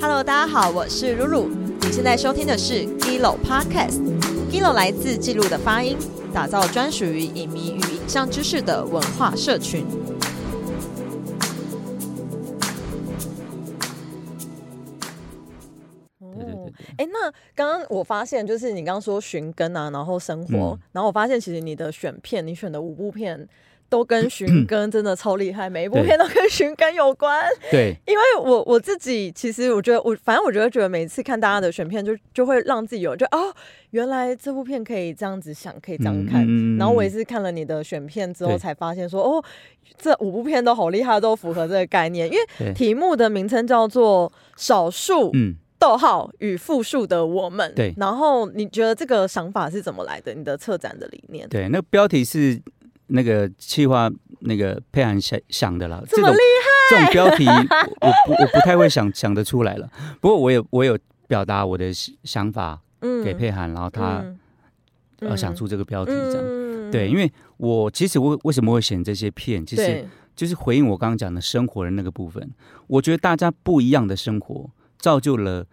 [0.00, 1.48] Hello，大家好，我是露露。
[1.80, 4.00] 你现在收听的是 Gilo Podcast。
[4.50, 5.96] Gilo 来自记录的发音，
[6.32, 9.86] 打造专属于影迷与影像知识的文化社群。
[16.18, 23.48] 哦哎，那刚刚我发现，就是你刚刚说寻根啊，然后生活，嗯然后我发现其实你的选片，你选的五部片
[23.94, 27.44] 都跟寻根真的超厉害，每一部片都跟寻根有关。
[27.70, 33.54] 对因为我我自己其实我觉得我反正我觉得觉得每次看大家的选片就就会让自己有就哦，
[33.90, 36.44] 原来这部片可以这样子想，可以这样看。
[36.76, 39.44] 然后我也是看了你的选片之后才发现说哦，
[39.96, 42.26] 这五部片都好厉害，都符合这个概念。
[42.28, 47.72] 因为，题目的名称叫做“少数嗯，逗号与复数的我们”。
[47.76, 50.34] 对然后你觉得这个想法是怎么来的？
[50.34, 51.48] 你的策展的理念？
[51.48, 52.60] 对，那个标题是
[53.08, 56.38] 那个气划那个佩涵想想的啦，这么厉
[56.90, 59.90] 这种标题我我不我不太会想想得出来了。
[60.20, 64.38] 不过我有我有表达我的想法嗯给佩涵，然后他、嗯
[65.20, 66.44] 呃想出这个标题这样。
[66.44, 72.52] 嗯对，因为我其实我为什么会选这些片，其实就是回应我刚刚讲的生活的那个部分。
[72.86, 75.66] 我觉得大家不一样的生活，造就了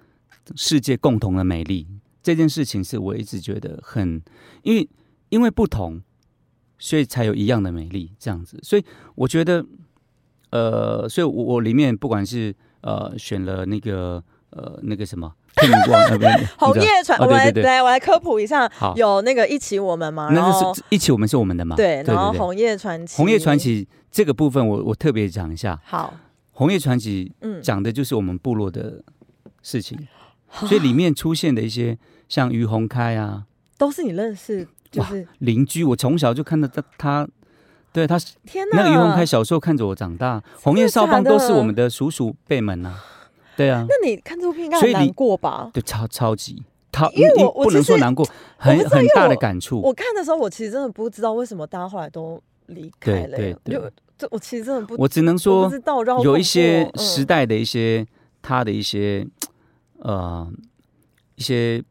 [0.55, 1.85] 世界共同的美丽。
[2.23, 4.21] 这件事情是我一直觉得很，
[4.63, 4.89] 因为
[5.29, 6.01] 因为不同，
[6.81, 8.11] 所以才有一样的美丽。
[8.17, 9.63] 这样子，所以我觉得，
[10.49, 15.31] 呃，所以我我里面不管是呃选了那个呃那个什么
[16.57, 21.75] 红叶传，我来我来科普一下，有那个一起我们嘛，然那后是一起我们是我们的嘛？
[21.75, 25.79] 对，然后红叶传奇，红叶传奇这个部分我，我特别讲一下。
[25.85, 26.13] 好，
[26.53, 29.03] 红叶传奇嗯，讲的就是我们部落的
[29.61, 30.07] 事情，
[30.51, 33.45] 所以里面出现的一些像于洪开啊。
[33.77, 37.27] 都是你认识，就是邻居，我从小就看到他，他
[37.93, 43.01] 对他天哪，那个于洪开小时候看着我长大，红叶少棒都是我们的叔叔辈们啊，
[43.55, 45.71] 对啊，那你看这部片应该难过吧？
[45.73, 53.75] 对超超级，他因为我不能说难过，很很大的感触，我看的时候，我其实真的不知道为什么大家后来都离开了耶，对对。
[53.75, 55.71] 就这我其实真的不，我只能说
[56.23, 58.05] 有一些哦时，代的一些
[58.39, 59.25] 他的一些
[59.97, 60.47] 呃
[61.35, 61.83] 一些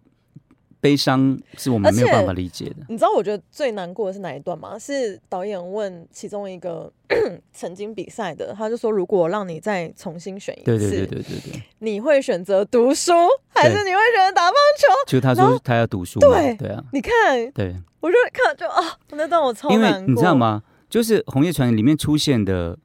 [0.80, 2.76] 悲伤是我们没有办法理解的。
[2.80, 4.78] 嗯你知道我觉得最难过的是哪一段吗？
[4.78, 6.90] 是导演问其中一个
[7.52, 13.12] 曾经比赛的，他就说，如果让你再重新选一次，对对对对对对，你会选择读书，
[13.48, 14.86] 还是你会选择打棒球？
[15.06, 20.34] 就他说他要读书嘛，对对啊，你看，对，我就看就啊，那段我超因难过，为你知道？
[20.34, 20.62] 吗？
[20.88, 22.76] 就是《红叶传》里面出现的，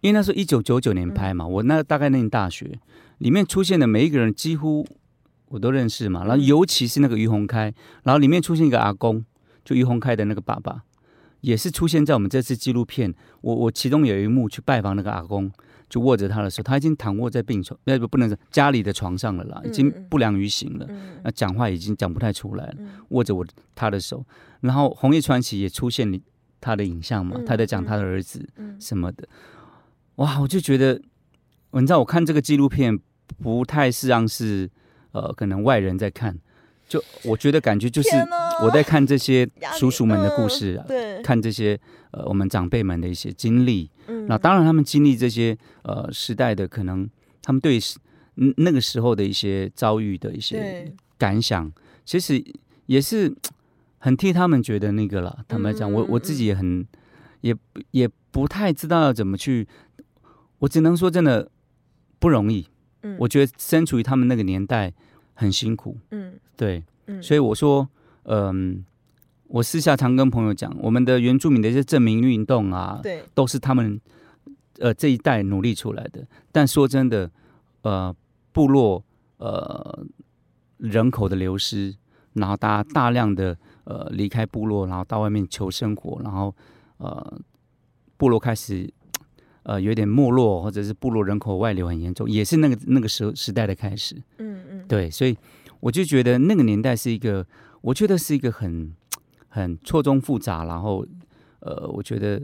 [0.00, 2.78] 因为那时候一九九九年拍嘛，我那大概那年大学，
[3.18, 4.86] 里面出现的每一个人几乎
[5.52, 7.72] 我都认识嘛，然后嗯尤其是那个于洪开，
[8.04, 9.22] 然后里面出现一个阿公，
[9.62, 10.82] 就于洪开的那个爸爸，
[11.42, 13.14] 也是出现在我们这次纪录片。
[13.42, 15.52] 我我其中有一幕去拜访那个阿公，
[15.90, 20.86] 就握着他的手，他已经躺卧在病床，那不不能是家里的床上了啦，已经不良于行了。
[20.88, 21.20] 嗯。
[21.22, 22.88] 那讲话已经讲不太出来了，嗯。
[23.10, 24.24] 握着我他的手，
[24.60, 26.22] 然后红叶传奇也出现你
[26.62, 28.80] 他的影像嘛，嗯他在讲他的儿子嗯。
[28.80, 29.28] 什么的，
[30.14, 30.98] 哇，我就觉得，
[31.72, 32.98] 你知道我看这个纪录片
[33.42, 34.70] 不太是让是
[35.12, 36.36] 呃可能外人在看，
[36.88, 38.08] 就我觉得感觉就是
[38.62, 41.78] 我在看这些 叔叔们的故事啊嗯，对，看这些
[42.10, 47.08] 呃我们长辈们的一些经历，嗯那当然，他们经历这些呃时代的可能，
[47.42, 47.78] 他们对
[48.56, 51.70] 那个时候的一些遭遇的一些感想，
[52.04, 52.42] 其实
[52.86, 53.34] 也是
[53.98, 55.44] 很替他们觉得那个了。
[55.46, 56.86] 坦白讲，我我自己也很
[57.42, 57.54] 也
[57.90, 59.68] 也不太知道要怎么去，
[60.60, 61.50] 我只能说真的
[62.18, 62.66] 不容易。
[63.02, 63.16] 嗯。
[63.18, 64.92] 我觉得身处于他们那个年代
[65.34, 66.34] 很辛苦，嗯。
[66.56, 67.22] 对，嗯。
[67.22, 67.88] 所以我说，
[68.24, 68.84] 嗯、
[69.48, 74.00] 我私下常跟朋友讲，我们的原住民的一些证明运动啊，对，都是他们
[74.78, 76.26] 呃这一代努力出来的。
[76.50, 77.30] 但说真的，
[77.82, 78.14] 呃，
[78.52, 79.04] 部落
[79.38, 80.04] 呃
[80.78, 81.94] 人口的流失，
[82.34, 86.54] 然后大家大量的呃离开部落，然后到外面求生活，然后
[86.98, 87.40] 呃
[88.16, 88.88] 部落开始
[89.64, 94.16] 呃有点没落，或者是部落人口外流很严重，也是那个那个时候时代的开始。
[94.38, 95.36] 嗯嗯，对，所以
[95.80, 97.46] 我就觉得那个年代是一个，
[97.80, 98.94] 我觉得是一个很
[99.48, 101.06] 很错综复杂，然后
[101.60, 102.42] 呃，我觉得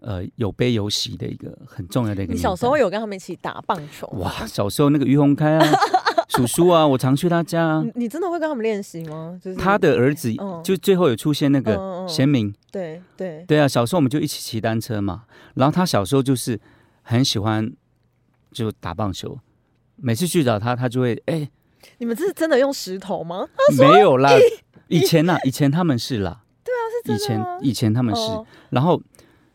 [0.00, 4.06] 呃有悲有喜的一个很重要的一个小时候有跟他们一起打棒球？
[4.18, 5.66] 哇，小时候那个于洪开啊，
[6.28, 7.82] 叔叔啊，我常去他家啊。
[7.84, 9.38] 你你真的会跟他们练习吗？
[9.42, 15.24] 就是他的儿子嗯就最后有出现那个贤明，对对，对啊，小时候我们就一起骑单车嘛，
[15.54, 16.58] 然后他小时候就是
[17.02, 17.72] 很喜欢
[18.50, 19.38] 就打棒球，
[19.96, 21.48] 每次去找他，他就会哎、
[21.98, 23.46] 你们这是真的用石头吗？
[23.78, 24.30] 没有啦，
[24.88, 26.42] 以前呐、以前他们是啦，
[27.06, 27.58] 是以前真的吗？
[27.62, 28.46] 以前他们是，哦。
[28.70, 29.00] 然后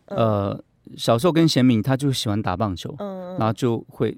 [0.06, 0.18] 嗯。
[0.18, 0.64] 呃
[0.96, 4.18] 小时候跟贤敏他就喜欢打棒球，嗯，然后就会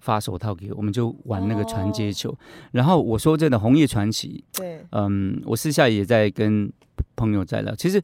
[0.00, 2.34] 发手套给我，我们就玩那个传接球。
[2.72, 6.72] 然后我说真的，红叶传奇，对，嗯，我私下也在跟
[7.16, 7.74] 朋友在聊。
[7.74, 8.02] 其实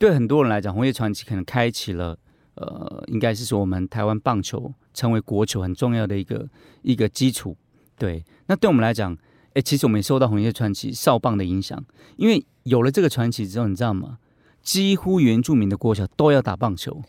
[0.00, 2.16] 对很多人来讲，红叶传奇可能开启了，
[2.54, 6.48] 呃，应该是说我们台湾棒球成为国球很重要的一个
[6.80, 7.54] 一个基础。
[7.98, 9.14] 对，那对我们来讲，
[9.52, 11.84] 哎，其实我们也受到红叶传奇少棒的影响，
[12.16, 14.16] 因为有了这个传奇之后，你知道吗？
[14.62, 17.02] 几乎原住民的国小都要打棒球。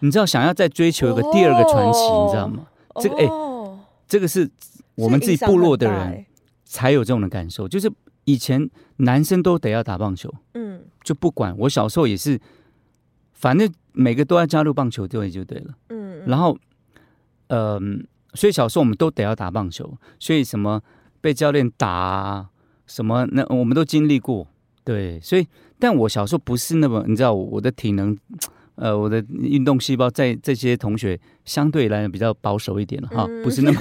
[0.00, 2.66] 你知道，想要再追求一个第二个传奇，你知道吗？
[3.00, 3.26] 这个哎，
[4.06, 4.50] 这个是
[4.94, 6.26] 我们自己部落的人
[6.66, 7.90] 才有这种的感受，就是
[8.26, 12.38] 以前男生都得要打棒球，嗯，就不管我小时候也是，
[13.32, 16.56] 反正每个都要加入棒球队就对了，嗯，然后，
[17.48, 20.82] 嗯，所以小时候我们都得要打棒球，所以什么
[21.20, 22.46] 被教练打，
[22.86, 24.46] 什么那我们都经历过，
[24.84, 25.46] 对，所以
[25.78, 28.16] 但我小时候不是那么，你知道我的体能。
[28.76, 33.78] 呃，我的运动细胞在这些同学相对来比较保守一点了哈，不是那么，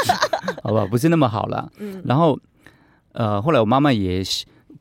[0.64, 0.86] 好不好？
[0.86, 1.70] 不是那么好了。
[1.76, 2.02] 嗯。
[2.06, 2.40] 然后，
[3.12, 4.22] 呃，后来我妈妈也，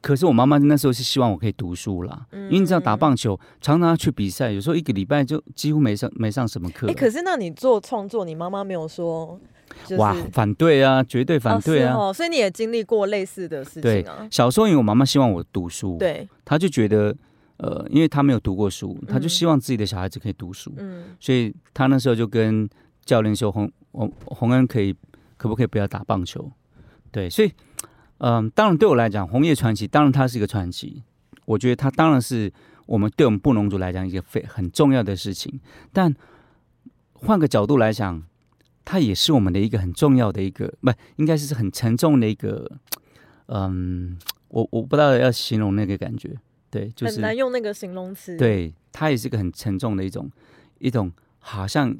[0.01, 6.87] 可是我妈妈那时候是希望我可以读书啦，因为你知道打棒球常常要去比赛，有时候一个礼拜就几乎没上没上什么课。
[6.87, 9.39] 哎，可是那你做创作，你妈妈没有说？
[9.97, 12.11] 哇，反对啊，绝对反对啊！
[12.11, 14.27] 所以你也经历过类似的事情啊。
[14.31, 17.15] 小时候因为我妈妈希望我读书，对，她就觉得。
[17.61, 22.65] 呃，因为他没有读过书，他就希望自己的小孩子可以读书，嗯，所以他那时候就跟
[23.03, 24.95] 教练说：“洪洪洪恩可以，
[25.35, 26.49] 可不可以不要打棒球？”
[27.11, 27.51] 对，所以，
[28.19, 31.03] 嗯，当然对我来讲，红叶传奇当然它是一个传奇，
[31.45, 32.51] 我觉得它当然是
[32.85, 35.59] 我们对我们布农族来讲一个非很重要的事情。
[35.91, 36.13] 但
[37.13, 38.23] 换个角度来讲，
[38.85, 42.69] 它也是我们的一个很重要的一个，不，应该是很沉重的一个，
[43.47, 44.17] 嗯，
[44.47, 46.35] 我我不知道要形容那个感觉。
[46.71, 48.37] 对，就是很难用那个形容词。
[48.37, 50.29] 对，它也是个很沉重的一种，
[50.77, 51.95] 一种好像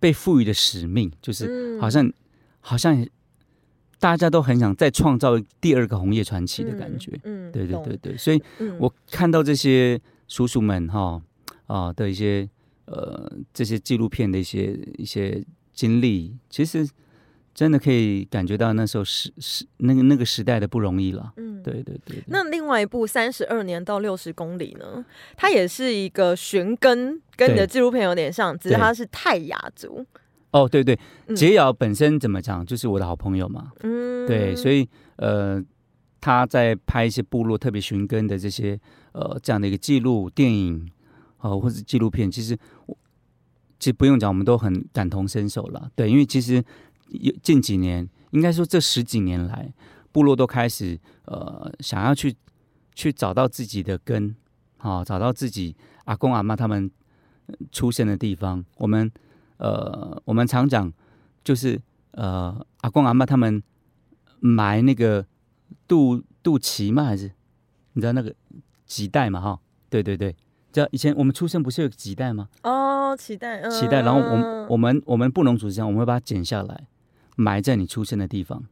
[0.00, 2.12] 被赋予的使命，就是好像
[2.60, 3.06] 好像
[4.02, 7.12] 大家都很想再创造第二个红叶传奇的感觉。
[7.22, 8.42] 嗯，对对对对，所以
[8.80, 11.22] 我看到这些叔叔们哈
[11.68, 12.48] 啊的一些
[12.86, 15.40] 呃这些纪录片的一些一些
[15.72, 16.88] 经历，其实。
[17.54, 21.34] 真的可以感觉到那时候时时那个那个时代的不容易了。
[21.36, 22.16] 嗯，对对对。
[22.28, 25.04] 那另外一部《三十二年到六十公里》呢？
[25.36, 30.02] 它也是一个寻根，跟你的纪录片有点像，只是它是泰雅族。
[30.52, 30.98] 哦，对对，
[31.34, 33.72] 杰瑶本身怎么讲，就是我的好朋友嘛。
[33.82, 35.62] 嗯，对，所以呃，
[36.20, 38.78] 他在拍一些部落特别寻根的这些
[39.12, 40.88] 呃这样的一个记录电影
[41.38, 42.56] 哦，或者纪录片，其实
[42.86, 42.96] 我
[43.78, 45.90] 其实不用讲，我们都很感同身受了。
[45.96, 46.62] 对，因为其实
[47.08, 47.32] 有。
[47.42, 49.72] 近几年，应该说这十几年来，
[50.12, 52.34] 部落都开始呃想要去
[52.94, 54.36] 去找到自己的根，
[54.78, 56.90] 啊，找到自己阿公阿妈他们
[57.72, 58.64] 出生的地方。
[58.76, 59.10] 我们
[59.62, 60.92] 呃我们常讲，
[61.44, 61.80] 就是
[62.10, 63.62] 呃阿公阿妈他们
[64.40, 65.24] 埋那个
[65.86, 67.30] 肚肚脐嘛，还是
[67.92, 68.34] 你知道那个
[68.88, 69.40] 脐带嘛？
[69.40, 70.34] 哈，对对对，
[70.72, 72.48] 知道以前我们出生不是有脐带吗？
[72.64, 74.02] 哦，脐带，脐带。
[74.02, 76.88] 然后我们我们我们不能组织这样，我们会把它剪下来。
[77.34, 78.62] 埋在你出生的地方，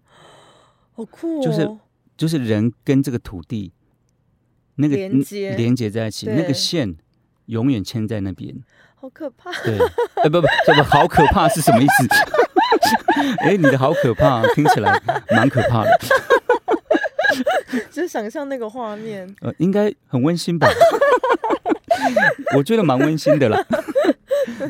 [0.93, 1.43] 好酷哦！
[1.43, 1.79] 就是
[2.15, 3.73] 就是人跟这个土地
[4.75, 6.95] 那个连接连接在一起，那个线
[7.47, 8.55] 永远牵在那边，
[9.01, 9.51] 好可怕！
[9.65, 9.79] 对，
[10.23, 12.07] 哎不不，这个好可怕是什么意思？
[13.41, 15.99] 哎，你的好可怕，听起来蛮可怕的。
[17.91, 20.69] 就想象那个画面，呃，应该很温馨吧？
[22.55, 23.59] 我觉得蛮温馨的啦。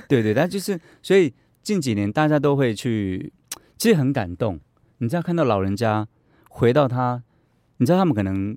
[0.08, 3.32] 对对，但就是所以近几年大家都会去。
[3.76, 4.60] 其实很感动，
[4.98, 6.06] 你知道看到老人家
[6.50, 7.22] 回到他，
[7.78, 8.54] 你知道他们可能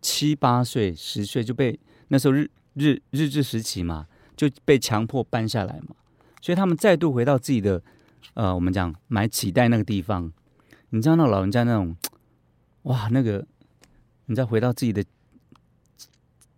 [0.00, 5.94] 七八岁、十岁就被那时候日日日治时期嘛，就被强迫搬下来嘛，
[6.40, 7.82] 所以他们再度回到自己的
[8.34, 10.32] 呃，我们讲买脐带那个地方，
[10.90, 11.96] 你知道那老人家那种
[12.84, 13.46] 哇，那个
[14.26, 15.04] 你知道回到自己的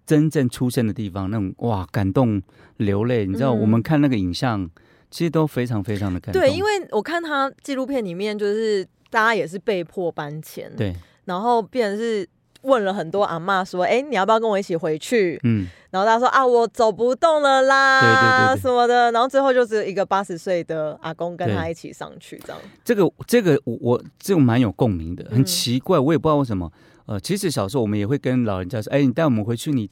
[0.04, 2.42] 真正出生的地方那种哇，感动
[2.76, 4.70] 流泪，你知道我们看那个影像。
[5.08, 6.42] 其实都非常非常的感动。
[6.42, 10.92] 对，因为我看他纪录片里面，就是大家也是被迫搬迁，对，
[11.26, 12.28] 然后变成是
[12.62, 22.60] 问了很多阿妈说：“哎，你要不要跟我一起回去？”嗯，然后他说：“啊，我走不动了啦，对对对，什么的。”然后最后就只有一个八十岁的阿公跟他一起上去，这样。
[22.84, 26.70] 这个这个我我这个蛮有共鸣的，很奇怪，我也不知道为什么。
[27.06, 29.90] 呃，其实小时候我们也会跟老人家说：“哎，你带我们回去。”你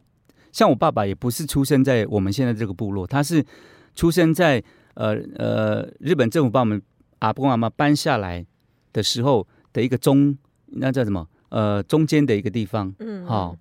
[0.52, 3.44] 像我爸爸也不是出生在我们现在这个部落，他是
[3.94, 4.62] 出生在。
[4.96, 6.80] 呃呃，日本政府把我们
[7.18, 8.46] 阿公阿妈搬下来
[8.92, 11.26] 的时候的一个中，那叫什么？
[11.48, 12.94] 呃，中间的一个地方。
[13.00, 13.56] 嗯，好，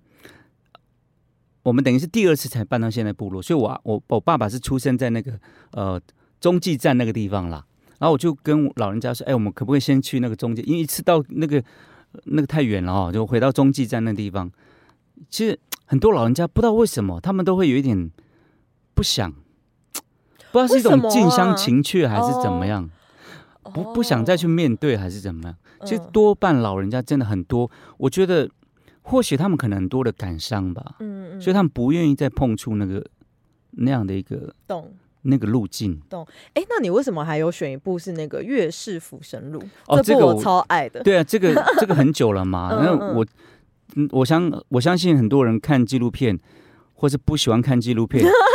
[1.64, 5.32] 我们等于是第二次才搬到现在部落，所以我我我爸爸是出生在那个
[5.72, 6.00] 呃
[6.40, 7.64] 中继站那个地方啦。
[7.98, 10.62] 然后我就跟老人家说：“哎，我们可不可以先去那个中继？
[10.62, 11.62] 因为一次到那个
[12.24, 14.50] 那个太远了哦，就回到中继站那地方。
[15.30, 18.10] 其实很多老人家不知道为什么，他们都会有一点
[18.94, 19.32] 不想，
[20.52, 22.90] 不知道是一种近乡情怯还是怎么样，
[23.72, 25.56] 不不想再去面对还是怎么样。
[25.86, 28.50] 其实多半老人家真的很多，我觉得
[29.04, 33.06] 或许他们可能很多的感伤吧，嗯嗯，所以他们不愿意再碰触那个
[33.70, 34.92] 那样的一个懂。
[35.26, 36.26] 那个路径，懂？
[36.52, 39.58] 哎，那你为什么还有选一部是那个《月氏浮生录》？
[39.88, 41.02] 哦，这个我超爱的。
[41.02, 42.68] 对啊，这个这个很久了嘛。
[42.84, 43.26] 那我，
[44.10, 46.38] 我相我相信很多人看纪录片，
[46.92, 48.22] 或是不喜欢看纪录片，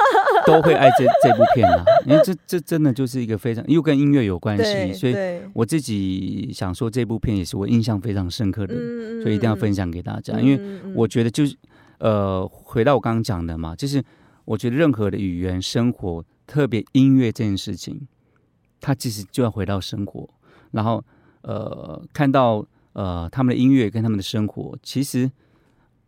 [0.49, 1.83] 都会爱这 这部片啊。
[2.05, 5.15] 因为这这真的就是一个非常又跟音乐有关系，所以
[5.53, 8.73] 我自己想说这部片也是我印象非常深刻的，
[9.21, 10.39] 所以一定要分享给大家。
[10.39, 11.55] 因为我觉得就是
[11.99, 14.03] 呃，回到我刚刚讲的嘛，就是
[14.45, 16.25] 我觉得任何的语言生活。
[16.49, 18.07] 特别音乐这件事情，
[18.81, 20.27] 它其实就要回到生活，
[20.71, 21.05] 然后
[21.43, 25.29] 呃，看到呃他们的音乐跟他们的生活，其实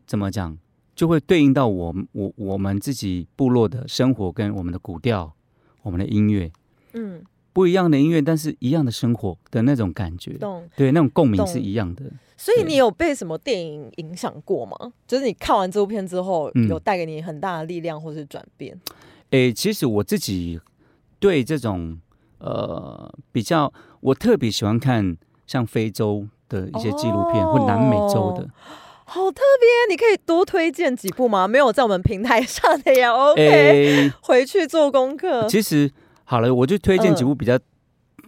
[0.07, 0.57] 怎么讲，
[1.01, 5.33] 就会对应到我我我们自己部落的生活跟我们的古调，
[5.81, 6.51] 我们的音乐，
[6.93, 10.37] 嗯，不一样的音乐，但是一样的生活的那种感觉，
[10.75, 12.03] 对，那种共鸣是一样的。
[12.37, 14.93] 所以你有被什么电影影响过吗？
[15.07, 18.79] 就是你看完这部片之后，有带给你很大的力量或是转变？
[19.31, 20.61] 诶，其实我自己
[21.17, 21.97] 对这种
[22.37, 25.17] 呃比较，我特别喜欢看
[25.47, 28.47] 像非洲的一些纪录片或南美洲的，
[29.11, 29.93] 好特别。
[29.93, 31.47] 你可以多推荐几部吗？
[31.47, 33.13] 没有在我们平台上的呀。
[33.13, 35.47] OK，回去做功课。
[35.47, 35.91] 其实
[36.23, 37.59] 好了，我就推荐几部比较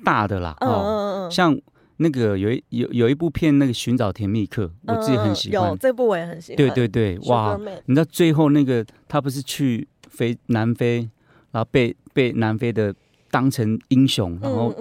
[0.03, 0.55] 大的啦。
[0.59, 1.57] 嗯哦，像
[1.97, 5.69] 那个有一有有一部片，那个寻找甜蜜客，我自己很喜欢。
[5.69, 6.57] 有这部我也很喜欢。
[6.57, 7.57] 对对对，哇！
[7.85, 9.87] 你知道最后那个他不是去。
[10.15, 11.09] 非南非，
[11.51, 12.93] 然后被被南非的
[13.31, 14.71] 当成英雄，然后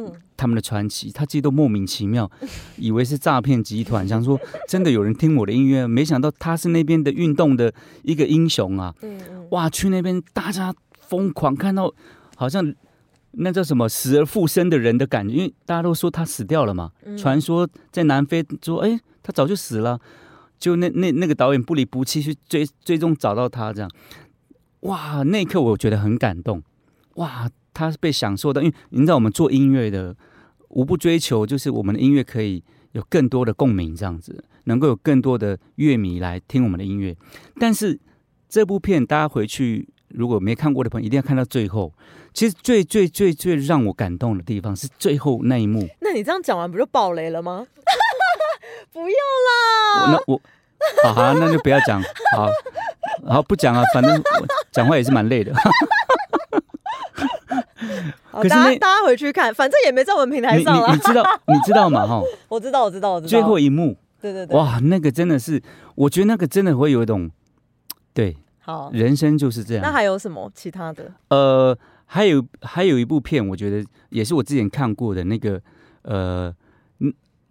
[0.43, 2.29] 他们的传奇，他自己都莫名其妙，
[2.77, 7.73] 以为是诈骗集团，想说真的有人听我的音乐，没想到他是那边的运动的
[8.03, 8.93] 一个英雄啊！
[9.51, 11.95] 哇，去那边大家疯狂看到，
[12.35, 12.75] 好像
[13.31, 20.01] 那叫什么死而复生的人的感觉，因为大家都说他死掉了嘛，传说在南非说，哎，他早就死了，
[20.59, 23.89] 就那那那个导演不离不弃去追，最终找到他这样。
[24.81, 26.61] 哇，那一刻我觉得很感动。
[27.15, 30.17] 哇，他是被享受的，因为你知道我们做音乐的，
[30.73, 32.63] 无不追求就是我们的音乐可以
[32.93, 37.17] 有更多的共鸣，这样子能够有更多的乐迷来听我们的音乐。
[37.59, 37.99] 但是
[38.49, 41.93] 这部片大家回去如果没看过的朋友，一定要看到最后。
[42.35, 45.87] 其实最最最最让我感动的地方是最后那一幕。
[46.01, 47.67] 那你这样讲完不就爆雷了吗？
[48.93, 50.13] 不要啦！
[50.13, 50.41] 那我。
[51.05, 52.03] 好好，那就不要讲。
[52.37, 52.49] 好，
[53.29, 54.23] 好不讲啊，反正
[54.73, 55.53] 讲话也是蛮累的。
[58.33, 60.93] 可是大家大家回去看，反正也没在我们平台上了。
[60.93, 62.07] 你知道 你知道吗？
[62.07, 63.29] 哈，我知道我知道我知道。
[63.29, 65.63] 最后一幕，对对对，哇，那个真的是，
[65.95, 67.31] 我觉得那个真的会有一种，
[68.15, 69.83] 对，好，人生就是这样。
[69.83, 71.13] 那还有什么其他的？
[71.29, 75.61] 呃，还有还有一部片，我觉得也是我之前看过的那个，
[76.03, 76.55] 呃，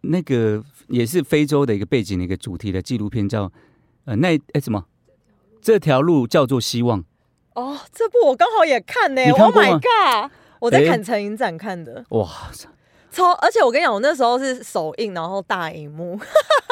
[0.02, 0.64] 那个。
[0.88, 3.50] 也是非洲的一个背景的一个主题的纪录片，叫
[4.04, 4.84] 呃那哎什么？
[5.62, 7.02] 这条路叫做希望。
[7.56, 9.22] 哦，这部我刚好也看呢。
[9.32, 10.30] Oh my god！
[10.62, 12.06] 我在坎城影展看的。
[12.10, 12.27] 哇
[13.12, 13.32] 超！
[13.41, 16.18] 而且我跟你讲，我那时候是首映，然后大荧幕，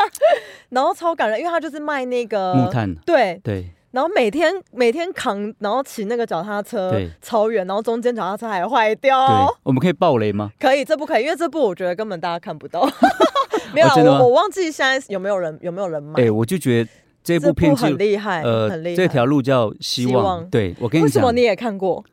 [0.69, 2.95] 然后超感人，因为他就是卖那个木炭。
[3.05, 3.69] 对对。
[3.91, 6.93] 然后每天每天扛，然后骑那个脚踏车，
[7.23, 9.51] 超远，然后中间脚踏车还坏掉。
[9.63, 10.51] 我们可以爆雷吗？
[10.59, 12.87] 可以，这不可以，因为这部我觉得根本大家看不到。
[13.73, 16.21] 没有，我我忘记现在有没有人有没有人买。
[16.21, 16.89] 哎，我就觉得
[17.23, 18.95] 这部片很厉害，呃，很厉害。
[18.95, 20.47] 这条路叫希望。
[20.49, 22.05] 对我跟你讲，为什么你也看过？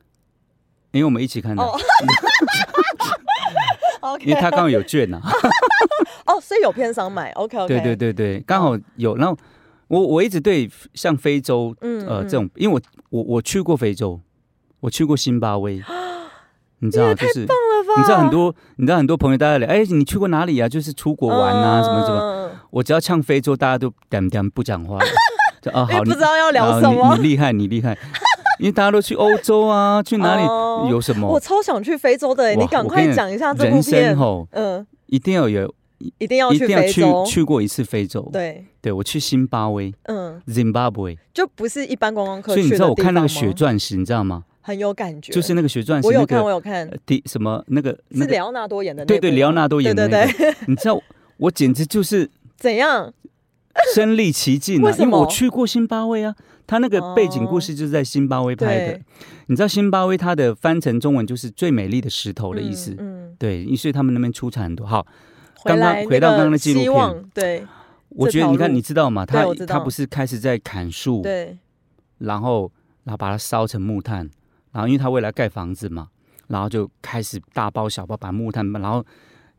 [0.91, 1.63] 因为我们一起看的。
[4.21, 5.19] 因为他刚好有券呐。
[6.25, 7.31] 哦，所以有片商买。
[7.31, 7.67] OK OK。
[7.67, 9.37] 对对对对，刚好有，然后。
[9.89, 14.19] 我我一直对像非洲，呃，这种，因为我我我去过非洲，
[14.81, 15.81] 我去过辛巴威，
[16.79, 20.67] 你知道，就是你知道很多，你知道很多朋友大家聊，哎，你去过哪里啊？
[20.67, 22.51] 就是出国玩啊，什么什么。
[22.71, 24.99] 我只要唱非洲，大家都点点不讲话，
[25.63, 27.15] 就啊好，不知道要聊什么。
[27.15, 27.97] 你厉害，你厉害，
[28.59, 31.27] 因为大家都去欧洲啊，去哪里有什么？
[31.27, 34.17] 我超想去非洲的，你赶快讲一下这部片。
[34.51, 35.73] 嗯，一定要有。
[36.19, 38.29] 一定要去非洲，去过一次非洲。
[38.31, 42.53] 对，对我去辛巴威，嗯，Zimbabwe，就不是一般观光客。
[42.53, 44.43] 所以你知道我看那个血钻石，你知道吗？
[44.61, 46.07] 很有感觉，就是那个血钻石。
[46.07, 46.87] 我有看，我有看。
[47.03, 49.03] 第什么那个是里奥纳多演的？
[49.07, 50.07] 对对，里奥纳多演的。
[50.07, 51.01] 对对对，你知道
[51.37, 53.11] 我简直就是怎样？
[53.95, 58.99] 身历其境啊，因为我去过新巴威啊，他那个背景故事就是在新巴威拍的。
[59.47, 64.85] 你知道新巴威它的翻成中文就是最美丽的石头的意思，嗯，对，所以他们那边出产很多。
[64.85, 65.07] 好，
[65.63, 67.65] 刚刚回到刚刚的纪录片，对，
[68.09, 69.25] 我觉得你看，你知道吗？
[69.25, 71.57] 他他不是开始在砍树，对，
[72.17, 72.69] 然后
[73.05, 74.29] 然后把它烧成木炭，
[74.73, 76.09] 然后因为他未来盖房子嘛，
[76.47, 79.01] 然后就开始大包小包把木炭，然后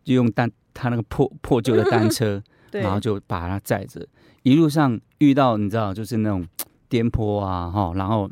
[0.05, 4.07] 就用单他那个破破旧的单车，然后就把它载着，
[4.43, 6.47] 一路上遇到你知道就是那种
[6.89, 8.31] 颠簸啊，哈，然后。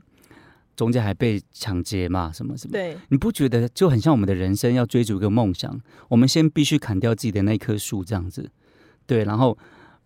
[0.77, 2.31] 中间还被抢劫嘛？
[2.31, 2.73] 什么什么？
[2.73, 5.81] 对，你不觉得就很像我们的人生要追逐一个梦想？
[6.09, 8.51] 我们先必须砍掉自己的那棵树，这样子，
[9.07, 9.57] 对，然后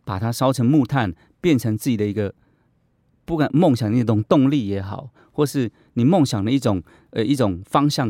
[0.04, 2.32] 把它烧成木炭，变成自己的一个
[3.24, 8.08] 不管梦想的一种动力也好，或是你梦想的一种呃一种方向。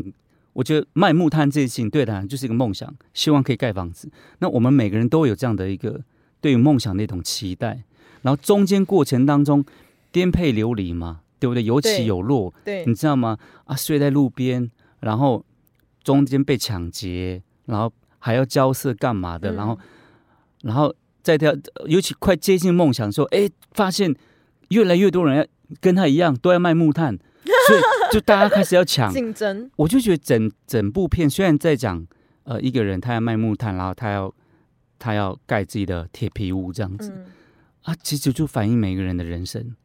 [0.53, 4.09] 我觉得卖木炭这件事情，对的，就是一个梦想，希望可以盖房子。
[4.39, 6.01] 那我们每个人都有这样的一个
[6.39, 7.83] 对于梦想的一种期待，
[8.21, 9.63] 然后中间过程当中
[10.11, 11.21] 颠沛流离嘛。
[11.41, 11.63] 对不对？
[11.63, 13.35] 有起有落，对，你知道吗？
[13.65, 15.43] 啊，睡在路边，然后
[16.03, 19.51] 中间被抢劫，然后还要交涉干嘛的？
[19.53, 19.79] 然后，
[20.61, 20.93] 然后
[21.23, 21.51] 在跳，
[21.87, 24.15] 尤其快接近梦想的时候，哎，发现
[24.69, 25.45] 越来越多人要
[25.79, 27.17] 跟他一样，都要卖木炭，
[27.67, 27.81] 所以
[28.11, 29.69] 就大家开始要抢竞争。
[29.75, 32.05] 我就觉得整整部片虽然在讲
[32.43, 34.33] 呃一个人他要卖木炭，然后他要
[34.99, 37.11] 他要盖自己的铁皮屋这样子，
[37.83, 39.75] 啊，其实就反映每一个人的人生。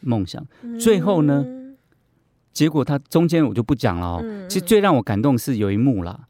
[0.00, 0.46] 梦想，
[0.80, 1.44] 最后呢？
[2.52, 4.46] 结果他中间我就不讲了哦。
[4.48, 6.20] 其实最让我感动是有一幕啦，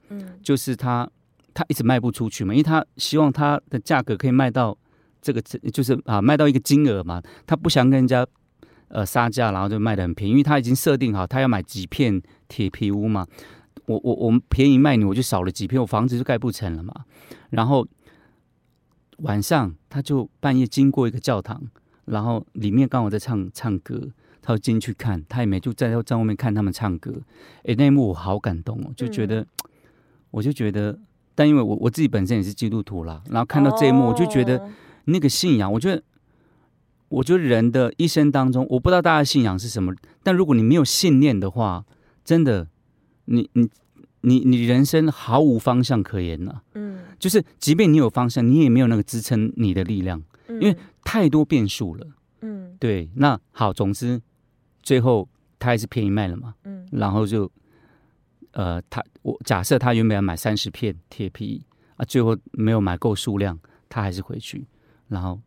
[0.43, 1.09] 就是他
[1.55, 4.77] 他一直卖不出去嘛，因为他希望他的价格可以卖到
[5.23, 8.27] 这个，就是啊卖到一个金额嘛，他不想跟人家
[8.88, 13.26] 呃杀价，然后就卖的很便宜，因为他已经设定好他要买几片铁皮屋嘛。
[13.87, 16.95] 我我我们便宜卖你，我就少了几片，我房子就盖不成了嘛。
[17.50, 17.87] 然后
[19.18, 21.62] 晚上他就半夜经过一个教堂。
[22.04, 24.09] 然后里面刚好在唱唱歌，
[24.40, 27.12] 他就进去看，他也没就在在外面看他们唱歌。
[27.64, 29.47] 哎，那一幕我好感动哦，就觉得，
[30.33, 30.99] 我就觉得，
[31.35, 34.70] 但因为我我自己本身也是基督徒啦，然后看到这一幕，我就觉得
[35.05, 36.03] 那个信仰，我觉得，
[37.09, 41.85] 我觉得人的一生当中，我不知道大家信仰是什么，但如果你没有信念的话，
[42.25, 42.68] 真的，
[43.27, 43.68] 你你
[44.23, 46.61] 你你人生毫无方向可言呐。
[46.75, 50.23] 嗯，就是即便你有方向，你也没有那个支撑你的力量。
[50.49, 52.07] 因为太多变数了，
[52.40, 54.18] 嗯，对，那好，总之
[54.83, 57.53] 最后他还是便宜卖了嘛，嗯，然后就，
[58.53, 61.62] 呃，他我假设他原本要买三十片铁皮
[61.97, 63.59] 啊，最后没有买够数量，
[63.90, 64.66] 他还是回去，
[65.09, 65.38] 然后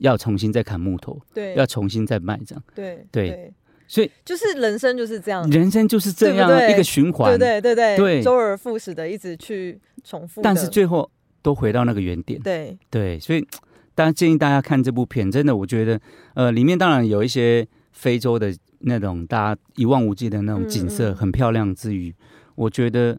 [0.00, 3.52] 要重新再砍木头，对，要重新再卖这样，对对，
[3.86, 11.10] 所以就是人生就是这样，人生就是这样一个循环，对对对对，周而复始的一直去重复，但是最后。
[11.44, 12.74] 都回到那个原点，对。
[12.88, 13.46] 对，所以
[13.94, 16.00] 大家建议大家看这部片，真的，我觉得，
[16.32, 22.14] 呃，里面当然有一些非洲的那种大家一望无际的那种景色，很漂亮之余，
[22.54, 23.18] 我觉得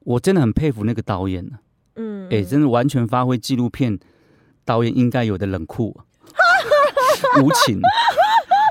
[0.00, 1.58] 我真的很佩服那个导演呢，
[1.94, 3.98] 嗯，哎，真的完全发挥纪录片
[4.68, 5.98] 导演应该有的冷酷、
[7.40, 7.80] 无情，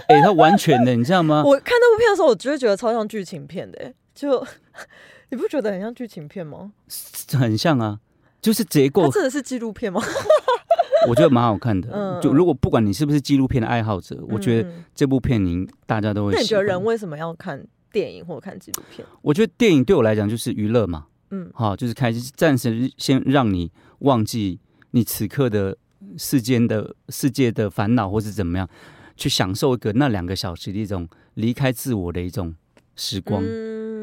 [0.07, 1.41] 哎，他完全的，你知道吗？
[1.43, 4.45] 我看那部片的时候，我就会觉得超像剧情片的，就
[5.31, 6.71] 你不觉得很像剧情片吗？
[7.33, 7.99] 很像啊。
[8.39, 9.99] 就是结构，真的是纪录片吗？
[11.09, 12.19] 我觉得蛮好看的。
[12.21, 16.33] 就如果不管你是不是纪录片的爱好者，我觉得这部片您大家都会。
[16.33, 19.05] 那你觉得人为什么要看电影或看纪录片？
[19.23, 21.07] 我觉得电影对我来讲就是娱乐嘛。
[21.31, 24.59] 嗯，好，就是开始暂时先让你忘记
[24.91, 25.75] 你此刻的
[26.17, 28.69] 世间的世界的烦恼，或是怎么样，
[29.15, 32.53] 去享受一个那两个小时的一种离开自我的一种
[32.95, 33.43] 时光。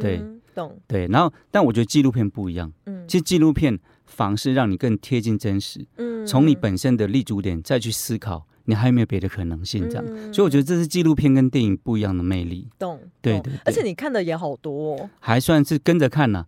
[0.00, 0.22] 对，
[0.54, 0.78] 懂。
[0.86, 2.72] 对，然后但我觉得纪录片不一样。
[2.86, 3.78] 嗯，其实纪录片。
[4.06, 9.88] 方式让你更贴近真实，嗯，从你本身的立足点再去思考，你还有没有别的可能性？
[9.88, 12.68] 这样，所以我觉得这是纪录片跟电影不一样的魅力。
[12.78, 16.44] 懂，对对，而且你看的也好多，哦，还算是跟着看呢，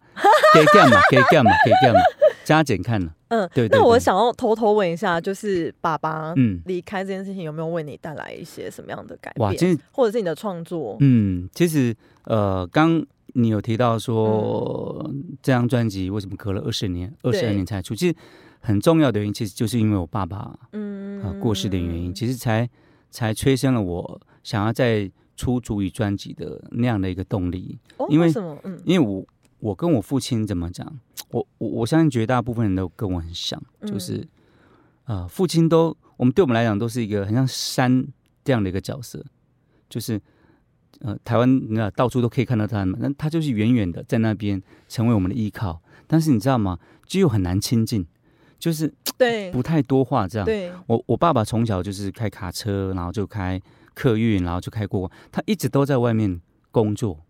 [0.53, 1.01] 给干嘛？
[1.11, 1.51] 给干嘛？
[1.65, 2.01] 给干嘛？
[2.47, 3.13] 加减看呢？
[3.29, 3.69] 嗯，对。
[3.69, 9.45] 那我想要偷偷问一下，就是爸爸嗯离开这件事情有没有为你带来一些什么样的改变？
[9.45, 13.05] 哇，其实或者是你的创作，嗯，其实呃刚。
[13.39, 15.11] 你有提到说
[15.43, 17.95] 这张专辑为什么隔了二十年、二十二年才出？
[17.95, 18.17] 其实
[18.61, 22.67] 很重要的原因，其实就是因为我爸爸嗯过世的原因，其实才
[23.11, 27.79] 才催生了我想要再出主语专辑的那样的一个动力。
[28.09, 28.57] 因为什么？
[28.65, 29.23] 嗯，因为我
[29.59, 30.91] 我跟我父亲怎么讲？
[31.31, 34.27] 我我我相信绝大部分人都跟我很像，就是
[35.05, 38.07] 呃，父亲都我们对我们来讲都是一个很像山
[38.45, 39.25] 这样的一个角色，
[39.89, 40.21] 就是。
[41.01, 45.79] 呃，台湾那到处都可以看到他们，那他就是远远的在那边成为我们的依靠。
[46.07, 46.79] 但是你知道吗？
[47.07, 48.07] 就又很难亲近，
[48.59, 50.47] 就是对不太多话这样。
[50.47, 53.61] 对，我我爸爸从小就是开卡车，然后就开
[53.93, 57.21] 客运，然后就开过，他一直都在外面工作，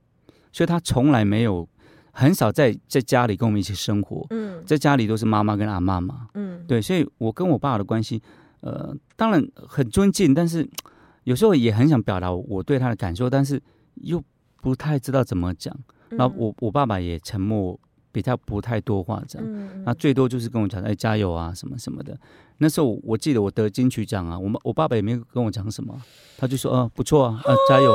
[0.52, 1.68] 所以他从来没有
[2.16, 4.26] 很少在在家里跟我们一起生活。
[4.30, 6.28] 嗯，在家里都是妈妈跟阿妈嘛。
[6.32, 8.22] 嗯，对，所以我跟我爸爸的关系，
[8.60, 10.66] 呃，当然很尊敬，但是
[11.24, 13.62] 有时候也很想表达我对他的感受，但是
[13.96, 14.22] 又
[14.62, 15.76] 不太知道怎么讲。
[16.10, 17.78] 那我我爸爸也沉默。
[18.12, 22.18] 比较不太多话这样，那最多就是跟我讲哎加油啊什么什么的。
[22.56, 25.94] 那时候我记得我得金曲奖啊，我们我爸爸也没有跟我讲什么，
[26.38, 27.94] 他就说哦不错啊啊加油。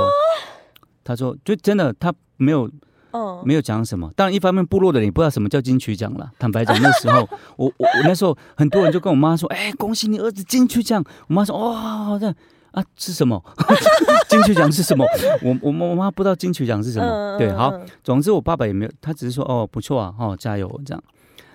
[1.03, 2.69] 他说就真的他没有
[3.11, 4.11] 哦没有讲什么。
[4.15, 6.31] 当然一方面部落的人不知道什么叫金曲奖了。
[6.39, 11.03] 坦白讲那时候我我我那时候很多人就跟我妈说哎恭喜你儿子金曲奖。
[11.27, 12.35] 我妈说哇这样。
[12.71, 13.43] 啊，是什么？
[14.29, 15.05] 金曲奖是什么？
[15.43, 17.37] 我我我妈不知道金曲奖是什么。
[17.37, 17.69] 对，好，
[18.01, 21.03] 总之我爸爸也没有，他只是说哦不错啊，哦加油这样。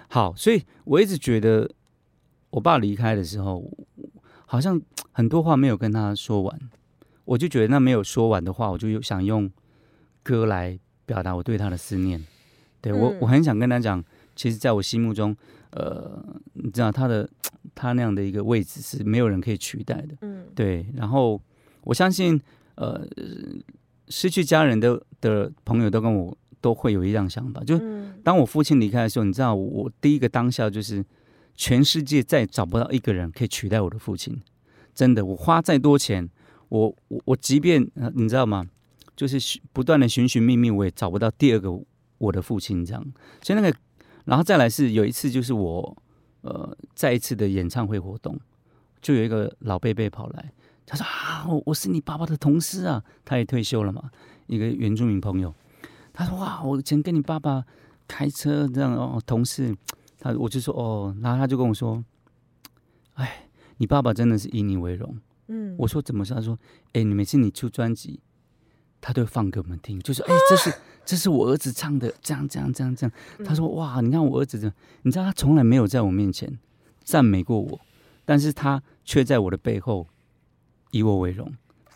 [0.08, 1.70] 好，所以我一直觉得
[2.50, 3.64] 我爸离开的时候，
[4.44, 4.78] 好像
[5.10, 6.60] 很多话没有跟他说完，
[7.24, 9.50] 我就觉得那没有说完的话，我就想用
[10.22, 12.22] 歌来表达我对他的思念。
[12.82, 15.34] 对我，我很想跟他讲，其实在我心目中，
[15.70, 17.28] 呃，你知道他的。
[17.74, 20.86] 他那样的一个位置是没有人可以取代的，嗯，对。
[20.94, 21.38] 然后
[21.82, 22.40] 我相信，
[22.76, 23.06] 呃，
[24.08, 27.78] 失去家人的的朋友都跟我都会有一样想法，就
[28.22, 31.04] 当我父亲离开的时候，你知道，我第一个当下就是
[31.54, 34.40] 全世界再找不到一个人可以取代我的父亲。
[34.94, 36.30] 真的，我花再多钱，
[36.70, 38.70] 我我我即便你知道吗？
[39.16, 41.70] 就是不断的寻寻觅觅，我也找不到第二个
[42.18, 43.04] 我的父亲这样。
[43.42, 43.76] 所以那个，
[44.26, 45.96] 然后再来是有一次，就是我。
[46.42, 48.38] 呃，再一次的演唱会活动，
[49.02, 50.52] 就有一个老贝贝跑来，
[50.86, 54.12] 他说啊，我我是你爸爸的同事啊，他也退休了嘛，
[54.46, 55.52] 一个原住民朋友，
[56.12, 57.64] 他说哇，我以前跟你爸爸
[58.06, 59.74] 开车这样哦，同事，
[60.20, 62.04] 他我就说哦，然后他就跟我说，
[63.14, 63.48] 哎，
[63.78, 66.24] 你爸爸真的是以你为荣，嗯，我说怎么？
[66.24, 66.56] 他说，
[66.92, 68.20] 哎，你每次你出专辑。
[69.00, 70.72] 他都会放给我们听，就说：“哎，这是
[71.04, 73.12] 这是我儿子唱的，这样这样这样这样。”
[73.46, 76.58] 他说：“哇，你看我儿子这，你知道他从来没有在我面前
[77.04, 77.80] 赞美过我，
[78.24, 80.08] 但是他却在我的背后
[80.90, 81.52] 以我为荣，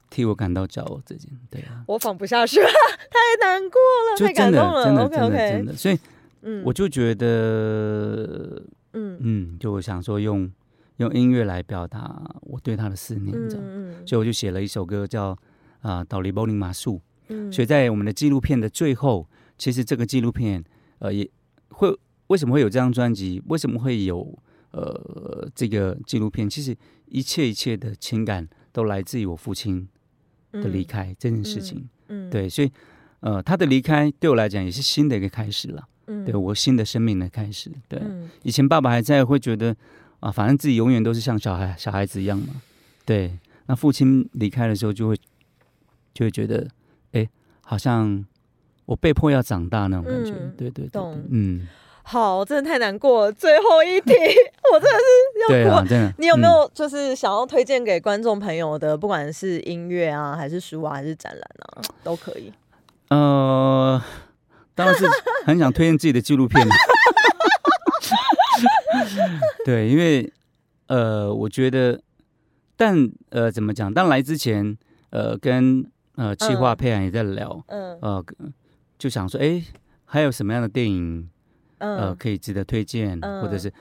[0.09, 1.01] 替我感到骄傲。
[1.05, 2.61] 这件对啊，我放不下去，
[3.11, 3.81] 太难过
[4.13, 5.73] 了，太感动了，真的真的真的。
[5.73, 5.99] 所以，
[6.43, 10.49] 嗯，我就觉得，嗯嗯，就我想说用
[10.99, 13.67] 用音乐来表达我对他的思念，这样，
[14.07, 15.37] 所以我就写了一首歌叫。”
[15.81, 20.63] 啊，岛里柏林马术，嗯，所以在我们的纪录片的最后，其实这个纪录片，
[20.99, 21.29] 呃，也
[21.71, 21.91] 会
[22.27, 23.43] 为什么会有这张专辑？
[23.47, 24.39] 为什么会有
[24.73, 26.49] 呃这个纪录片？
[26.49, 29.89] 其实一切一切的情感都来自于我父亲
[30.53, 32.71] 的离开这件事情，嗯，对，所以
[33.21, 38.01] 呃他的离开对我来讲也是新的一个开始了，嗯，对我新的生命的开始，对，
[38.43, 39.75] 以前爸爸还在会觉得
[40.21, 42.61] 啊，反正自己永远都是像小孩小孩子一样嘛，
[43.07, 45.17] 对，那父亲离开的时候就会。
[46.13, 46.67] 就会觉得，
[47.13, 47.29] 哎，
[47.65, 48.25] 好像
[48.87, 51.69] 我被迫要长大那种感觉，对对对，嗯，
[52.03, 53.33] 好，真的太难过了。
[53.33, 54.13] 最后一题，
[54.73, 55.05] 我真的是
[55.65, 55.89] 要哭。
[55.89, 62.53] 真的，你有没有就是想要推荐给观众朋友的，不管是音乐啊，还是书啊，还是展览啊，都可以。
[63.09, 64.03] 呃，
[64.75, 65.05] 当然是
[65.45, 66.67] 很想推荐自己的纪录片。
[69.65, 70.33] 对，因为
[70.89, 72.01] 呃，我觉得，
[72.77, 73.93] 但呃，怎么讲？
[73.93, 74.77] 但来之前，
[75.11, 75.85] 呃，跟
[76.21, 78.23] 呃，企划培养也在聊，嗯，呃，
[78.99, 79.65] 就想说，哎，
[80.05, 81.27] 还有什么样的电影，
[81.79, 83.73] 呃，可以值得推荐，或者是，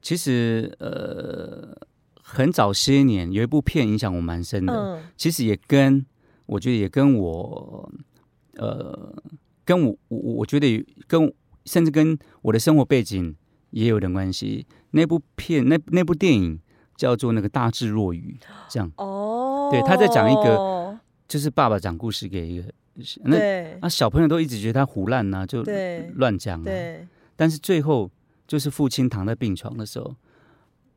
[0.00, 1.76] 其实，呃，
[2.22, 6.06] 很早些年有一部片影响我蛮深的，其实也跟
[6.46, 7.90] 我觉得也跟我，
[8.58, 9.12] 呃，
[9.64, 11.34] 跟我我我觉得跟
[11.64, 13.34] 甚至跟我的生活背景
[13.70, 14.64] 也有点关系。
[14.92, 16.60] 那部片那那部电影
[16.96, 20.87] 叫做那个大智若愚，这样哦，对，他在讲一个。
[21.28, 22.72] 就是爸爸讲故事给一个，
[23.24, 25.62] 那那小朋友都一直觉得他胡乱呐，就
[26.14, 26.64] 乱讲。
[26.64, 28.10] 对，但是最后
[28.46, 30.16] 就是父亲躺在病床的时候，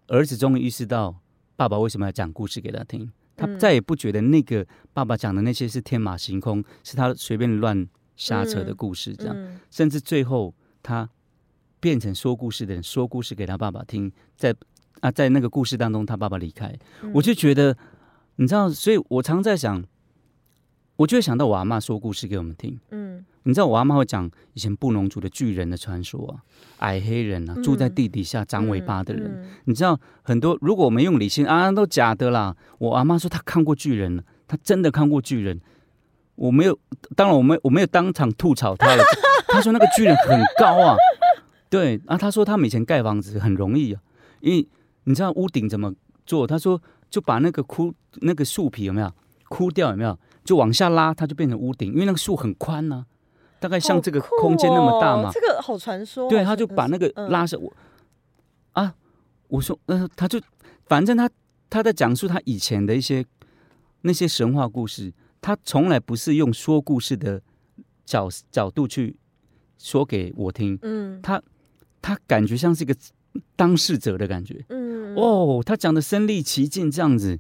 [0.08, 1.14] 儿子终于意识到
[1.58, 3.12] 爸爸为什么要讲故事给他听。
[3.36, 9.14] 他再也不觉得那个爸爸讲的那些是天马行空，是他随便乱瞎扯的故事。
[9.16, 11.10] 这样，甚至最后他
[11.80, 14.12] 变成说故事的人，说故事给他爸爸听。
[14.38, 14.56] 在
[15.02, 16.74] 啊，在那个故事当中，他爸爸离开，
[17.14, 17.76] 我就觉得，
[18.38, 19.84] 你知道，所以我常在想。
[21.02, 22.80] 我就会想到我阿妈说故事给我们听。
[22.92, 26.38] 嗯，你知道我阿妈会讲以前布农族的巨人的传说啊，
[26.78, 29.50] 矮黑人啊，住在地底下长尾巴的人。
[29.66, 32.56] 你知道很多，如果我们用理性啊，都假的啦。
[32.78, 35.60] 我阿妈说她看过巨人，她真的看过巨人。
[36.36, 36.78] 我没有，
[37.16, 39.04] 当然我没我没有当场吐槽她了。
[39.50, 40.96] 她说那个巨人很高啊，
[41.68, 44.00] 对啊，她说他们以前盖房子很容易啊，
[44.42, 44.68] 因为
[45.06, 45.92] 你知道屋顶怎么
[46.28, 46.46] 做？
[46.46, 49.12] 她说就把那个枯那个树皮有没有
[49.50, 50.16] 枯掉有没有？
[50.44, 53.06] 就往下拉，它就变成屋顶，因为那个树很宽呢，
[53.60, 55.30] 大概像这个空间那么大嘛。
[55.32, 56.28] 这个好传说。
[56.28, 57.72] 对，他就把那个拉上我
[58.72, 58.96] 啊，
[59.48, 60.42] 我说呃，他就
[60.88, 61.30] 反正他
[61.70, 63.24] 他在讲述他以前的一些
[64.02, 67.42] 那些神话故事，他从来不是用说故事的
[68.04, 69.16] 角角度去
[69.78, 70.78] 说给我听。
[70.82, 71.42] 嗯，他
[72.02, 72.96] 他感觉像是一个
[73.56, 74.66] 当事者的感觉。
[74.70, 77.40] 嗯，哦，他讲的身临其境这样子。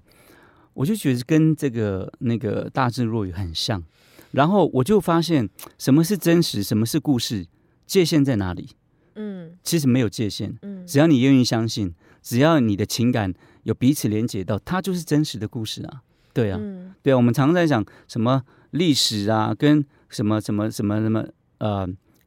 [0.74, 3.84] 我就觉得跟这个那个大智若愚很像，
[4.32, 7.46] 然后我就发现什么是真实，什么是故事，
[7.86, 8.70] 界限在哪里？
[9.16, 10.58] 嗯，其实没有界限。
[10.62, 16.02] 嗯，只要你愿意相信，只要你的情感有彼此连接到，它就是真实的故事啊。
[16.34, 16.58] 对啊，
[17.04, 21.86] 对啊，我们常常在讲什么历史啊，跟什么什么什么什么呃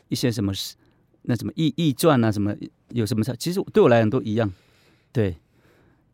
[0.08, 0.52] 一些什么
[1.22, 2.54] 那什么易易传啊，什么
[2.90, 3.34] 有什么差？
[3.36, 4.52] 其实对我来讲都一样。
[5.10, 5.38] 对。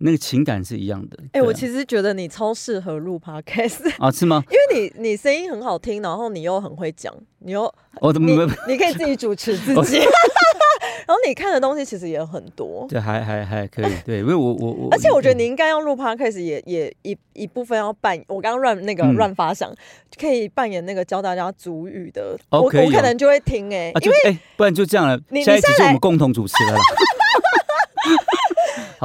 [0.03, 1.19] 那个情感是一样的。
[1.33, 4.43] 哎，我其实觉得你超适合录 podcast 啊，是吗？
[4.51, 8.31] 因为你你声音很好听，然后你又很会讲，你又我怎么
[8.67, 9.99] 你可以自己主持自己，
[11.07, 12.87] 然后你看的东西其实也很多。
[12.89, 13.93] 对，还还还可以。
[14.05, 18.17] 对，因为我我我，而且我觉得你应该要录 podcast，也也一一部分要扮。
[18.29, 19.71] 我刚刚乱那个乱发想，
[20.19, 22.39] 可以扮演那个教大家主语的。
[22.51, 25.19] 我我可能就会听哎，因为哎，不然就这样了。
[25.45, 26.79] 下一集是我们共同主持了。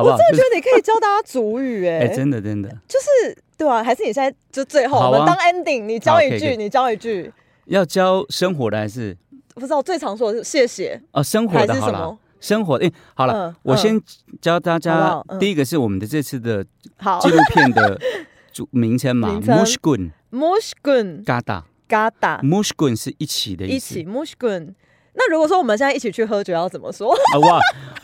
[0.04, 7.32] 我真的觉得你可以教大家主语， 哎，真的真的，就是对啊，还是你现在就最后我们当 ending，你教一句，你教一句，
[7.66, 9.16] 要教生活的还是？
[9.54, 9.82] 不知道？
[9.82, 14.02] 最常说的是谢谢哦，生活的好了，生活哎，好了，我先
[14.42, 17.98] 教大家，第一个是我们的这次的纪录片的
[18.52, 21.64] 主名称嘛，Mushgun，Mushgun，嘎达。
[21.88, 24.74] 嘎达，Mushgun 是一起的意思，一起 Mushgun。
[25.14, 27.14] 那如果说我们现在一起去喝酒，要怎么说？
[27.14, 27.60] 啊哇，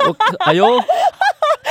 [0.08, 0.66] 我哎呦。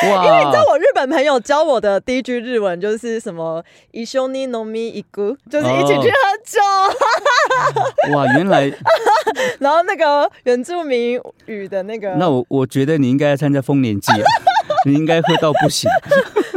[0.09, 0.25] 哇！
[0.27, 8.13] 因为你知道我日本朋友教我的第一句日文就是什么“一緒に飲み一個”，就是一起去喝酒。
[8.15, 8.73] 哇，原来。
[9.59, 14.13] 然后那个原住民语的那个，那我我觉得你应该要参加丰年祭，
[14.87, 15.91] 你应该喝到不行。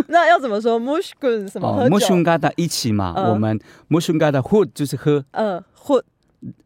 [0.08, 1.74] 那要怎么说？mushgun 什么？
[1.74, 3.14] 喝酒？mushgun 嘎达一起嘛？
[3.30, 5.24] 我们 mushgun 嘎达 hood 就是喝。
[5.32, 6.04] 嗯，hood。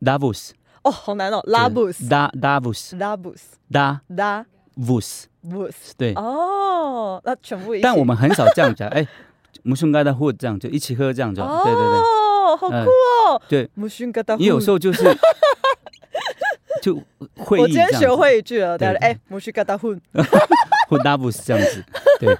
[0.01, 0.49] lavus。
[0.83, 2.07] 哦，好难哦，lavus。
[2.09, 4.01] da l a v u s l a v u s d a。
[4.09, 4.43] da
[4.77, 5.23] lavus。
[5.43, 7.73] w 对哦，那全部。
[7.81, 9.07] 但我们很少这样讲，哎，
[9.63, 14.35] 木须盖的或这样就一起喝这样就，对对对，哦，好酷哦，对，木须盖的。
[14.35, 15.03] 你有时候就是
[16.83, 17.01] 就
[17.37, 19.99] 会，我今天学会一句了，对，哎，木须盖的混，
[20.89, 21.81] 混 doubles 这样子，
[22.19, 22.37] 对，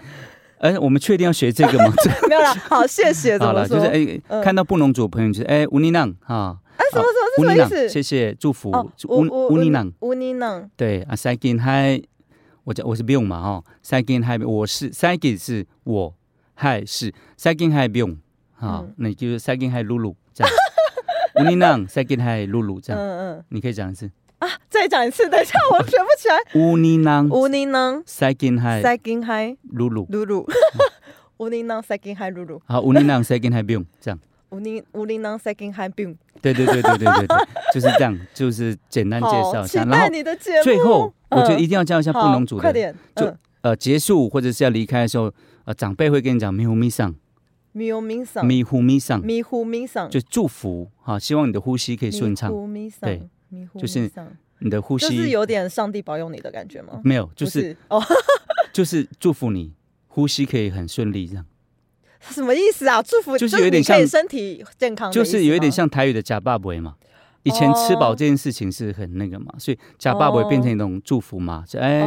[0.58, 1.94] 哎，我们确定要学这个吗？
[2.28, 3.38] 没有了，好，谢谢。
[3.38, 7.88] 好了，就是哎，看到不农族朋友就是哎，乌尼囊哈，哎，什么什么什么意思？
[7.88, 8.70] 谢谢祝福，
[9.08, 12.02] 乌乌尼囊，乌尼囊，对啊，塞金嗨。
[12.68, 16.14] 我叫我是不用嘛哈，second hi 我是 second 是我
[16.56, 18.18] ，hi 是 second hi 不用
[18.60, 20.54] 哈，那就是 second hi 露露这样，
[21.40, 24.12] 乌尼囊 second hi 露露这样，嗯嗯，你可以讲一次。
[24.40, 26.62] 啊，再讲一次，等一下我学不起来。
[26.62, 30.46] 乌尼囊乌尼囊 second hi second hi 露露露露，
[31.38, 34.20] 乌尼囊 second hi 露露，好乌尼囊 second hi 不用这样。
[34.50, 37.38] 乌尼乌尼囊 second 不用，对对对对对对对，
[37.74, 40.08] 就是这样，就是简单介绍一下，然后
[40.64, 41.14] 最后。
[41.30, 45.30] 我觉得一定要教一下布农族的，就呃结束或者是要离开的时候，
[45.66, 47.14] 呃长辈会跟你讲咪呼咪上，
[47.74, 52.50] 咪呼咪上，咪呼咪上，咪呼咪上，就祝福哈，希望你的呼吸可以顺畅，
[53.02, 53.28] 对，
[53.78, 54.10] 就是
[54.60, 57.02] 你的呼吸，就是有点上帝保佑你的感觉吗？
[57.04, 57.76] 没有，就是。
[57.90, 58.02] 哦，
[58.72, 59.74] 就是祝福你
[60.08, 61.46] 呼吸可以很顺利这样。
[62.22, 63.02] 什么意思啊？
[63.02, 66.96] 祝福就是有点像身体健康，就是有一点像台语的假爸爸嘛。
[67.44, 72.04] 以前吃饱这件事情是很那个嘛，所以假爸爸变成一种祝福嘛，就哎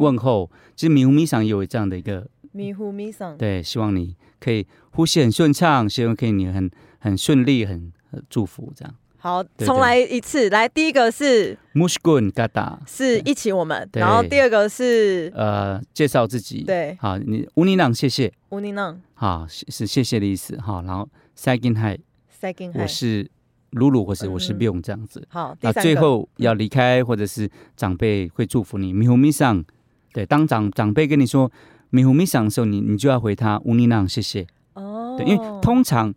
[0.00, 0.50] 问候。
[0.74, 6.68] 其实迷糊迷上也有这样的一个迷糊迷上，对，希望你可以呼吸很顺畅，希望可以你很
[6.98, 7.92] 很顺利，很
[8.28, 8.92] 祝福这样。
[9.20, 18.32] 好，重来一次，来第一个是 Mushgun Gada，是一起我们，然后第二个是呃介绍自己，对，好，你乌尼朗谢谢。
[18.48, 23.30] 乌尼朗，好是谢谢的意思，好，然后 Second Hi，Second Hi，我是。
[23.74, 25.24] 露露或是我是 Bill 这样子。
[25.30, 28.92] 好，那最后要离开或者是长辈会祝福你。
[28.92, 29.64] 米糊米上，
[30.12, 31.48] 对，当长长辈跟你说
[31.90, 34.44] 米糊米上的时候，你你就要回他乌尼囊谢谢。
[34.72, 36.12] 哦，对，因为通常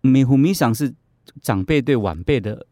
[0.00, 0.94] 米糊米上是
[1.40, 2.66] 长辈对晚辈的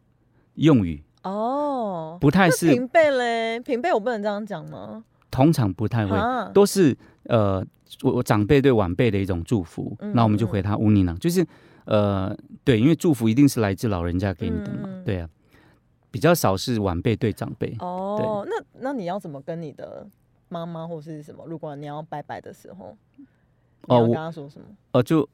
[0.54, 1.02] 用语。
[1.22, 5.04] 哦，不太是平辈嘞，平辈我不能这样讲吗？
[5.30, 6.16] 通常不太会，
[6.52, 7.64] 都是呃
[8.02, 9.96] 我我长辈对晚辈的一种祝福。
[10.14, 11.46] 那我们就回他乌尼囊，就是。
[11.86, 15.28] 呃，对，因为祝福一定是来自老人家给你的嘛，对啊，
[16.10, 17.76] 比较少是晚辈对长辈。
[17.78, 20.06] 哦，那那你要怎么跟你的
[20.48, 21.44] 妈妈或是什么？
[21.46, 22.96] 如果你要拜拜的时候，
[23.82, 24.66] 哦，我跟他说什么？
[24.92, 25.28] 哦，就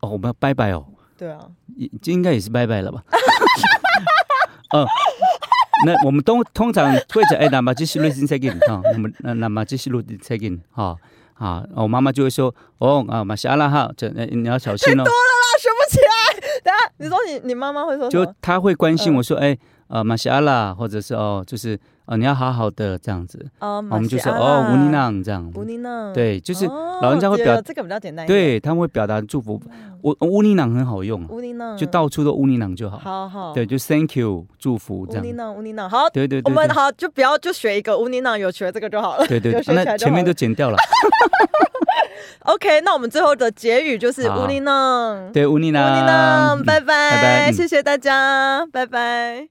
[0.00, 0.84] 哦，我们要拜拜哦。
[1.18, 1.40] 对啊，
[2.00, 3.02] 这应该也是拜拜了吧？
[4.74, 4.86] 嗯，
[5.84, 10.96] 那我们都通常会讲哎，那么这是录音再给你哈，那么那那么这是录音再给你哈
[11.34, 15.02] 啊，我妈妈就会说哦啊，马西阿拉哈，这你要小心哦。
[15.02, 16.60] 太多了啦，学不起来。
[16.62, 19.58] 等下，你说你你妈妈会说就她会关心我说哎。
[19.90, 21.74] 呃，马西阿拉，或者是哦，就是
[22.08, 23.38] 呃，你要好好的这样子。
[23.58, 25.52] 哦，我们就是哦，乌尼浪这样。
[25.54, 26.10] 乌尼浪。
[26.14, 26.64] 对，就是
[27.02, 28.26] 老人家会表这个比较简单。
[28.26, 29.60] 对，他们会表达祝福。
[30.02, 31.22] 乌乌尼朗很好用。
[31.28, 31.76] 乌尼囊。
[31.76, 32.96] 就到处都乌尼朗就好。
[32.96, 33.52] 好好。
[33.52, 35.22] 对，就 Thank you，祝福这样。
[35.22, 35.90] 乌尼囊，乌尼囊。
[35.90, 36.08] 好。
[36.08, 36.50] 对对对。
[36.50, 39.26] 我们好，就不要就学一个乌尼囊，有学这个就好了。
[39.26, 39.52] 对对。
[39.66, 40.78] 那前面都剪掉了。
[42.44, 45.30] OK，那我们最后的结语就是乌尼囊。
[45.30, 45.92] 对，乌尼囊。
[45.92, 49.48] 乌尼囊，拜拜，拜拜，谢谢大家，拜拜。